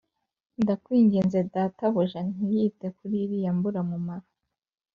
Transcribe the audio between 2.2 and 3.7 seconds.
ntiyite kuri iriya